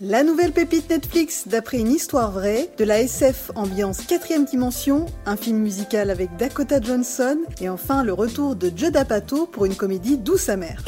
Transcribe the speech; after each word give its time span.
La 0.00 0.22
nouvelle 0.22 0.52
pépite 0.52 0.90
Netflix 0.90 1.48
d'après 1.48 1.78
une 1.78 1.90
histoire 1.90 2.30
vraie, 2.30 2.70
de 2.78 2.84
la 2.84 3.00
SF 3.00 3.50
ambiance 3.56 4.02
quatrième 4.02 4.44
dimension, 4.44 5.06
un 5.26 5.36
film 5.36 5.58
musical 5.58 6.10
avec 6.10 6.36
Dakota 6.36 6.80
Johnson 6.80 7.36
et 7.60 7.68
enfin 7.68 8.04
le 8.04 8.12
retour 8.12 8.54
de 8.54 8.70
Judd 8.72 8.96
Apatow 8.96 9.46
pour 9.46 9.64
une 9.64 9.74
comédie 9.74 10.16
douce 10.16 10.50
amère. 10.50 10.84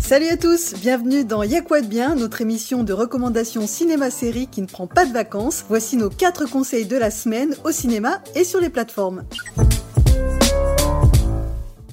Salut 0.00 0.28
à 0.28 0.36
tous, 0.36 0.74
bienvenue 0.74 1.24
dans 1.24 1.42
Y'a 1.42 1.62
quoi 1.62 1.80
de 1.80 1.88
bien, 1.88 2.14
notre 2.14 2.40
émission 2.40 2.84
de 2.84 2.92
recommandations 2.92 3.66
cinéma-série 3.66 4.46
qui 4.46 4.62
ne 4.62 4.68
prend 4.68 4.86
pas 4.86 5.04
de 5.04 5.12
vacances. 5.12 5.64
Voici 5.68 5.96
nos 5.96 6.10
4 6.10 6.48
conseils 6.48 6.86
de 6.86 6.96
la 6.96 7.10
semaine 7.10 7.56
au 7.64 7.72
cinéma 7.72 8.22
et 8.36 8.44
sur 8.44 8.60
les 8.60 8.70
plateformes. 8.70 9.24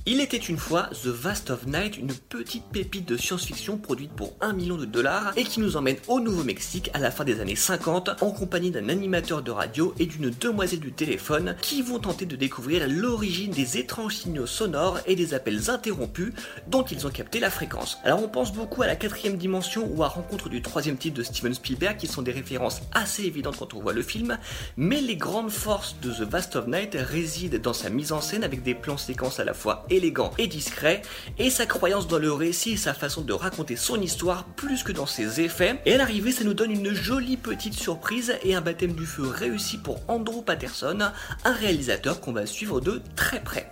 Il 0.05 0.19
était 0.19 0.35
une 0.35 0.57
fois 0.57 0.89
The 1.01 1.07
Vast 1.07 1.49
of 1.49 1.65
Night, 1.65 1.95
une 1.97 2.11
petite 2.11 2.65
pépite 2.65 3.07
de 3.07 3.15
science-fiction 3.15 3.77
produite 3.77 4.11
pour 4.11 4.33
1 4.41 4.51
million 4.51 4.75
de 4.75 4.83
dollars 4.83 5.31
et 5.37 5.45
qui 5.45 5.61
nous 5.61 5.77
emmène 5.77 5.95
au 6.09 6.19
Nouveau-Mexique 6.19 6.91
à 6.93 6.99
la 6.99 7.09
fin 7.09 7.23
des 7.23 7.39
années 7.39 7.55
50 7.55 8.21
en 8.21 8.31
compagnie 8.31 8.69
d'un 8.69 8.89
animateur 8.89 9.41
de 9.41 9.51
radio 9.51 9.95
et 9.99 10.05
d'une 10.05 10.29
demoiselle 10.29 10.81
du 10.81 10.91
téléphone 10.91 11.55
qui 11.61 11.81
vont 11.81 11.99
tenter 11.99 12.25
de 12.25 12.35
découvrir 12.35 12.85
l'origine 12.89 13.51
des 13.51 13.77
étranges 13.77 14.17
signaux 14.17 14.45
sonores 14.45 14.99
et 15.05 15.15
des 15.15 15.33
appels 15.33 15.69
interrompus 15.69 16.33
dont 16.67 16.83
ils 16.83 17.07
ont 17.07 17.09
capté 17.09 17.39
la 17.39 17.49
fréquence. 17.49 17.97
Alors 18.03 18.21
on 18.21 18.27
pense 18.27 18.51
beaucoup 18.51 18.81
à 18.81 18.87
la 18.87 18.97
quatrième 18.97 19.37
dimension 19.37 19.89
ou 19.89 20.03
à 20.03 20.09
Rencontre 20.09 20.49
du 20.49 20.61
troisième 20.61 20.97
type 20.97 21.13
de 21.13 21.23
Steven 21.23 21.53
Spielberg 21.53 21.95
qui 21.95 22.07
sont 22.07 22.23
des 22.23 22.33
références 22.33 22.81
assez 22.91 23.23
évidentes 23.23 23.55
quand 23.57 23.73
on 23.73 23.79
voit 23.79 23.93
le 23.93 24.03
film, 24.03 24.37
mais 24.75 24.99
les 24.99 25.15
grandes 25.15 25.49
forces 25.49 25.95
de 26.01 26.11
The 26.11 26.29
Vast 26.29 26.57
of 26.57 26.67
Night 26.67 26.97
résident 26.99 27.57
dans 27.57 27.71
sa 27.71 27.89
mise 27.89 28.11
en 28.11 28.19
scène 28.19 28.43
avec 28.43 28.63
des 28.63 28.75
plans 28.75 28.97
séquences 28.97 29.39
à 29.39 29.45
la 29.45 29.53
fois 29.53 29.85
élégant 29.95 30.31
et 30.37 30.47
discret, 30.47 31.01
et 31.37 31.49
sa 31.49 31.65
croyance 31.65 32.07
dans 32.07 32.19
le 32.19 32.31
récit 32.31 32.73
et 32.73 32.77
sa 32.77 32.93
façon 32.93 33.21
de 33.21 33.33
raconter 33.33 33.75
son 33.75 33.99
histoire 34.01 34.45
plus 34.45 34.83
que 34.83 34.91
dans 34.91 35.05
ses 35.05 35.41
effets. 35.41 35.79
Et 35.85 35.93
à 35.93 35.97
l'arrivée, 35.97 36.31
ça 36.31 36.43
nous 36.43 36.53
donne 36.53 36.71
une 36.71 36.93
jolie 36.93 37.37
petite 37.37 37.73
surprise 37.73 38.35
et 38.43 38.55
un 38.55 38.61
baptême 38.61 38.93
du 38.93 39.05
feu 39.05 39.27
réussi 39.27 39.77
pour 39.77 39.99
Andrew 40.07 40.41
Patterson, 40.41 40.99
un 41.43 41.53
réalisateur 41.53 42.19
qu'on 42.19 42.33
va 42.33 42.45
suivre 42.45 42.81
de 42.81 43.01
très 43.15 43.41
près. 43.41 43.69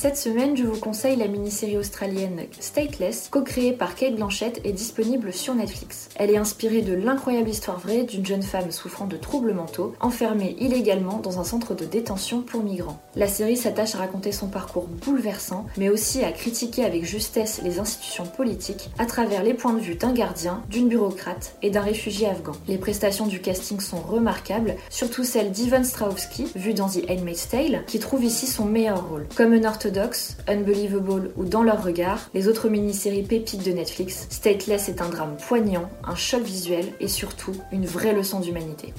Cette 0.00 0.16
semaine, 0.16 0.56
je 0.56 0.64
vous 0.64 0.80
conseille 0.80 1.16
la 1.16 1.28
mini-série 1.28 1.76
australienne 1.76 2.46
Stateless, 2.58 3.28
co-créée 3.30 3.74
par 3.74 3.94
Kate 3.94 4.14
Blanchett 4.14 4.58
et 4.64 4.72
disponible 4.72 5.30
sur 5.30 5.54
Netflix. 5.54 6.08
Elle 6.16 6.30
est 6.30 6.38
inspirée 6.38 6.80
de 6.80 6.94
l'incroyable 6.94 7.50
histoire 7.50 7.78
vraie 7.78 8.04
d'une 8.04 8.24
jeune 8.24 8.42
femme 8.42 8.70
souffrant 8.70 9.06
de 9.06 9.18
troubles 9.18 9.52
mentaux, 9.52 9.94
enfermée 10.00 10.56
illégalement 10.58 11.18
dans 11.18 11.38
un 11.38 11.44
centre 11.44 11.74
de 11.74 11.84
détention 11.84 12.40
pour 12.40 12.62
migrants. 12.62 12.98
La 13.14 13.28
série 13.28 13.58
s'attache 13.58 13.94
à 13.94 13.98
raconter 13.98 14.32
son 14.32 14.46
parcours 14.46 14.86
bouleversant, 14.86 15.66
mais 15.76 15.90
aussi 15.90 16.24
à 16.24 16.32
critiquer 16.32 16.86
avec 16.86 17.04
justesse 17.04 17.60
les 17.62 17.78
institutions 17.78 18.24
politiques 18.24 18.88
à 18.96 19.04
travers 19.04 19.42
les 19.42 19.52
points 19.52 19.74
de 19.74 19.80
vue 19.80 19.96
d'un 19.96 20.14
gardien, 20.14 20.62
d'une 20.70 20.88
bureaucrate 20.88 21.56
et 21.60 21.68
d'un 21.68 21.82
réfugié 21.82 22.26
afghan. 22.26 22.52
Les 22.68 22.78
prestations 22.78 23.26
du 23.26 23.42
casting 23.42 23.80
sont 23.80 24.00
remarquables, 24.00 24.76
surtout 24.88 25.24
celle 25.24 25.50
d'Ivan 25.50 25.84
Strahovski, 25.84 26.46
vu 26.56 26.72
dans 26.72 26.88
The 26.88 27.04
Handmaid's 27.10 27.50
Tale, 27.50 27.84
qui 27.86 27.98
trouve 27.98 28.24
ici 28.24 28.46
son 28.46 28.64
meilleur 28.64 29.06
rôle. 29.06 29.26
Comme 29.36 29.52
un 29.98 30.52
Unbelievable 30.52 31.32
ou 31.36 31.44
Dans 31.44 31.62
leur 31.62 31.82
regard, 31.82 32.30
les 32.34 32.48
autres 32.48 32.68
mini-séries 32.68 33.22
pépites 33.22 33.64
de 33.64 33.72
Netflix, 33.72 34.26
Stateless 34.30 34.88
est 34.88 35.00
un 35.00 35.08
drame 35.08 35.36
poignant, 35.36 35.90
un 36.04 36.14
choc 36.14 36.42
visuel 36.42 36.86
et 37.00 37.08
surtout 37.08 37.54
une 37.72 37.86
vraie 37.86 38.12
leçon 38.12 38.40
d'humanité. 38.40 38.94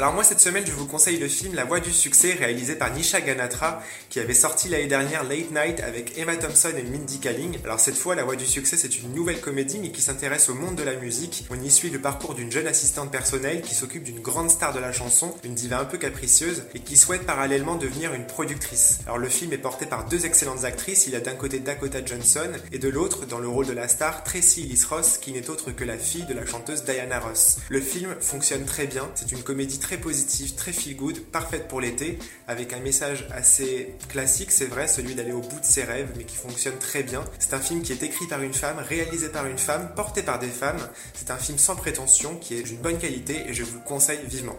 Alors 0.00 0.14
moi 0.14 0.24
cette 0.24 0.40
semaine 0.40 0.64
je 0.66 0.72
vous 0.72 0.86
conseille 0.86 1.18
le 1.18 1.28
film 1.28 1.54
La 1.54 1.66
Voix 1.66 1.78
du 1.78 1.92
succès 1.92 2.32
réalisé 2.32 2.74
par 2.74 2.90
Nisha 2.90 3.20
Ganatra 3.20 3.82
qui 4.08 4.18
avait 4.18 4.32
sorti 4.32 4.70
l'année 4.70 4.86
dernière 4.86 5.24
Late 5.24 5.50
Night 5.50 5.80
avec 5.80 6.16
Emma 6.16 6.36
Thompson 6.36 6.72
et 6.74 6.82
Mindy 6.82 7.20
Kaling. 7.20 7.58
Alors 7.64 7.80
cette 7.80 7.98
fois 7.98 8.14
La 8.14 8.24
Voix 8.24 8.34
du 8.34 8.46
succès 8.46 8.78
c'est 8.78 8.98
une 8.98 9.12
nouvelle 9.12 9.42
comédie 9.42 9.78
mais 9.78 9.90
qui 9.90 10.00
s'intéresse 10.00 10.48
au 10.48 10.54
monde 10.54 10.76
de 10.76 10.84
la 10.84 10.94
musique. 10.94 11.44
On 11.50 11.62
y 11.62 11.70
suit 11.70 11.90
le 11.90 11.98
parcours 11.98 12.34
d'une 12.34 12.50
jeune 12.50 12.66
assistante 12.66 13.12
personnelle 13.12 13.60
qui 13.60 13.74
s'occupe 13.74 14.02
d'une 14.04 14.20
grande 14.20 14.50
star 14.50 14.72
de 14.72 14.78
la 14.78 14.90
chanson, 14.90 15.34
une 15.44 15.52
diva 15.52 15.78
un 15.78 15.84
peu 15.84 15.98
capricieuse 15.98 16.62
et 16.74 16.80
qui 16.80 16.96
souhaite 16.96 17.26
parallèlement 17.26 17.76
devenir 17.76 18.14
une 18.14 18.26
productrice. 18.26 19.00
Alors 19.04 19.18
le 19.18 19.28
film 19.28 19.52
est 19.52 19.58
porté 19.58 19.84
par 19.84 20.06
deux 20.06 20.24
excellentes 20.24 20.64
actrices, 20.64 21.08
il 21.08 21.12
y 21.12 21.16
a 21.16 21.20
d'un 21.20 21.34
côté 21.34 21.58
Dakota 21.58 22.02
Johnson 22.02 22.48
et 22.72 22.78
de 22.78 22.88
l'autre 22.88 23.26
dans 23.26 23.38
le 23.38 23.48
rôle 23.48 23.66
de 23.66 23.74
la 23.74 23.86
star 23.86 24.24
Tracy 24.24 24.62
Ellis 24.62 24.82
Ross 24.88 25.18
qui 25.18 25.32
n'est 25.32 25.50
autre 25.50 25.72
que 25.72 25.84
la 25.84 25.98
fille 25.98 26.24
de 26.24 26.32
la 26.32 26.46
chanteuse 26.46 26.84
Diana 26.84 27.20
Ross. 27.20 27.58
Le 27.68 27.82
film 27.82 28.16
fonctionne 28.18 28.64
très 28.64 28.86
bien, 28.86 29.06
c'est 29.14 29.30
une 29.32 29.42
comédie 29.42 29.78
très 29.78 29.89
positive, 29.98 30.54
très 30.54 30.72
feel 30.72 30.96
good, 30.96 31.20
parfaite 31.20 31.68
pour 31.68 31.80
l'été, 31.80 32.18
avec 32.46 32.72
un 32.72 32.80
message 32.80 33.26
assez 33.30 33.94
classique, 34.08 34.50
c'est 34.50 34.66
vrai, 34.66 34.88
celui 34.88 35.14
d'aller 35.14 35.32
au 35.32 35.40
bout 35.40 35.60
de 35.60 35.64
ses 35.64 35.84
rêves, 35.84 36.10
mais 36.16 36.24
qui 36.24 36.36
fonctionne 36.36 36.78
très 36.78 37.02
bien. 37.02 37.24
C'est 37.38 37.54
un 37.54 37.60
film 37.60 37.82
qui 37.82 37.92
est 37.92 38.02
écrit 38.02 38.26
par 38.26 38.42
une 38.42 38.54
femme, 38.54 38.78
réalisé 38.78 39.28
par 39.28 39.46
une 39.46 39.58
femme, 39.58 39.92
porté 39.94 40.22
par 40.22 40.38
des 40.38 40.48
femmes. 40.48 40.80
C'est 41.14 41.30
un 41.30 41.38
film 41.38 41.58
sans 41.58 41.76
prétention, 41.76 42.36
qui 42.36 42.56
est 42.56 42.62
d'une 42.62 42.78
bonne 42.78 42.98
qualité 42.98 43.44
et 43.48 43.54
je 43.54 43.64
vous 43.64 43.78
le 43.78 43.84
conseille 43.84 44.20
vivement. 44.26 44.56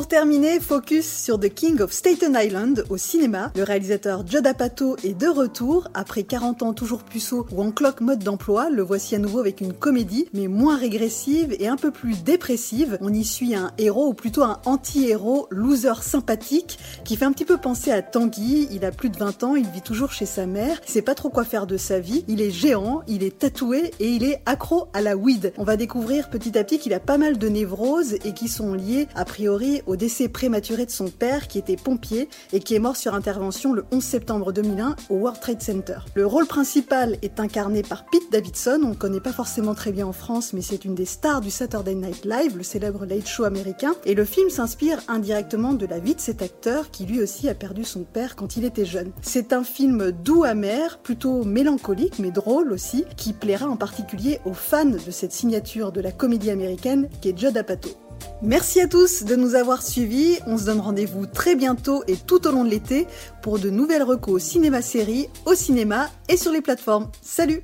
Pour 0.00 0.08
terminer, 0.08 0.60
focus 0.60 1.06
sur 1.06 1.38
The 1.38 1.52
King 1.52 1.82
of 1.82 1.92
Staten 1.92 2.34
Island 2.34 2.86
au 2.88 2.96
cinéma. 2.96 3.52
Le 3.54 3.64
réalisateur 3.64 4.26
Judd 4.26 4.46
Apatow 4.46 4.96
est 5.04 5.12
de 5.12 5.28
retour. 5.28 5.88
Après 5.92 6.22
40 6.22 6.62
ans 6.62 6.72
toujours 6.72 7.02
puceau 7.02 7.46
ou 7.52 7.60
en 7.60 7.70
cloque 7.70 8.00
mode 8.00 8.24
d'emploi, 8.24 8.70
le 8.70 8.80
voici 8.80 9.14
à 9.14 9.18
nouveau 9.18 9.40
avec 9.40 9.60
une 9.60 9.74
comédie, 9.74 10.26
mais 10.32 10.48
moins 10.48 10.78
régressive 10.78 11.54
et 11.60 11.68
un 11.68 11.76
peu 11.76 11.90
plus 11.90 12.24
dépressive. 12.24 12.96
On 13.02 13.12
y 13.12 13.24
suit 13.24 13.54
un 13.54 13.72
héros, 13.76 14.08
ou 14.08 14.14
plutôt 14.14 14.42
un 14.42 14.58
anti-héros, 14.64 15.48
loser 15.50 16.00
sympathique, 16.00 16.78
qui 17.04 17.16
fait 17.16 17.26
un 17.26 17.32
petit 17.32 17.44
peu 17.44 17.58
penser 17.58 17.92
à 17.92 18.00
Tanguy. 18.00 18.68
Il 18.72 18.86
a 18.86 18.92
plus 18.92 19.10
de 19.10 19.18
20 19.18 19.44
ans, 19.44 19.54
il 19.54 19.68
vit 19.68 19.82
toujours 19.82 20.12
chez 20.12 20.24
sa 20.24 20.46
mère, 20.46 20.80
il 20.88 20.90
sait 20.90 21.02
pas 21.02 21.14
trop 21.14 21.28
quoi 21.28 21.44
faire 21.44 21.66
de 21.66 21.76
sa 21.76 22.00
vie. 22.00 22.24
Il 22.26 22.40
est 22.40 22.50
géant, 22.50 23.02
il 23.06 23.22
est 23.22 23.38
tatoué 23.38 23.90
et 24.00 24.08
il 24.08 24.24
est 24.24 24.40
accro 24.46 24.88
à 24.94 25.02
la 25.02 25.14
weed. 25.14 25.52
On 25.58 25.64
va 25.64 25.76
découvrir 25.76 26.30
petit 26.30 26.56
à 26.56 26.64
petit 26.64 26.78
qu'il 26.78 26.94
a 26.94 27.00
pas 27.00 27.18
mal 27.18 27.36
de 27.36 27.48
névroses 27.50 28.14
et 28.14 28.32
qui 28.32 28.48
sont 28.48 28.72
liées, 28.72 29.06
a 29.14 29.26
priori, 29.26 29.82
au 29.90 29.96
décès 29.96 30.28
prématuré 30.28 30.86
de 30.86 30.90
son 30.90 31.08
père 31.08 31.48
qui 31.48 31.58
était 31.58 31.76
pompier 31.76 32.28
et 32.52 32.60
qui 32.60 32.76
est 32.76 32.78
mort 32.78 32.96
sur 32.96 33.14
intervention 33.14 33.72
le 33.72 33.84
11 33.90 34.02
septembre 34.02 34.52
2001 34.52 34.94
au 35.08 35.14
World 35.16 35.40
Trade 35.40 35.60
Center. 35.60 35.98
Le 36.14 36.24
rôle 36.24 36.46
principal 36.46 37.18
est 37.22 37.40
incarné 37.40 37.82
par 37.82 38.06
Pete 38.06 38.30
Davidson, 38.30 38.80
on 38.84 38.90
ne 38.90 38.94
connaît 38.94 39.20
pas 39.20 39.32
forcément 39.32 39.74
très 39.74 39.90
bien 39.90 40.06
en 40.06 40.12
France 40.12 40.52
mais 40.52 40.62
c'est 40.62 40.84
une 40.84 40.94
des 40.94 41.06
stars 41.06 41.40
du 41.40 41.50
Saturday 41.50 41.96
Night 41.96 42.24
Live, 42.24 42.56
le 42.56 42.62
célèbre 42.62 43.04
late 43.04 43.26
show 43.26 43.42
américain, 43.42 43.92
et 44.04 44.14
le 44.14 44.24
film 44.24 44.48
s'inspire 44.48 45.00
indirectement 45.08 45.74
de 45.74 45.86
la 45.86 45.98
vie 45.98 46.14
de 46.14 46.20
cet 46.20 46.40
acteur 46.40 46.92
qui 46.92 47.04
lui 47.04 47.20
aussi 47.20 47.48
a 47.48 47.54
perdu 47.54 47.82
son 47.82 48.04
père 48.04 48.36
quand 48.36 48.56
il 48.56 48.64
était 48.64 48.84
jeune. 48.84 49.10
C'est 49.22 49.52
un 49.52 49.64
film 49.64 50.12
doux 50.12 50.44
amer, 50.44 50.98
plutôt 50.98 51.42
mélancolique 51.42 52.20
mais 52.20 52.30
drôle 52.30 52.72
aussi, 52.72 53.04
qui 53.16 53.32
plaira 53.32 53.66
en 53.66 53.76
particulier 53.76 54.38
aux 54.44 54.54
fans 54.54 54.84
de 54.84 55.10
cette 55.10 55.32
signature 55.32 55.90
de 55.90 56.00
la 56.00 56.12
comédie 56.12 56.50
américaine 56.50 57.08
qui 57.20 57.30
est 57.30 57.36
Judd 57.36 57.56
Apatow. 57.56 58.09
Merci 58.42 58.80
à 58.80 58.86
tous 58.86 59.24
de 59.24 59.36
nous 59.36 59.54
avoir 59.54 59.82
suivis. 59.82 60.38
On 60.46 60.56
se 60.56 60.64
donne 60.64 60.80
rendez-vous 60.80 61.26
très 61.26 61.56
bientôt 61.56 62.02
et 62.08 62.16
tout 62.16 62.46
au 62.46 62.50
long 62.50 62.64
de 62.64 62.70
l'été 62.70 63.06
pour 63.42 63.58
de 63.58 63.70
nouvelles 63.70 64.02
recos 64.02 64.42
cinéma-séries 64.42 65.28
au 65.46 65.54
cinéma 65.54 66.08
et 66.28 66.36
sur 66.36 66.52
les 66.52 66.60
plateformes. 66.60 67.10
Salut 67.22 67.60